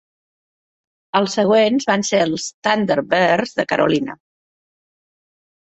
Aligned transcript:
Els 1.19 1.35
següents 1.39 1.85
van 1.91 2.05
ser 2.09 2.23
els 2.29 2.47
Thunderbirds 2.69 3.55
de 3.61 3.69
Carolina. 3.77 4.19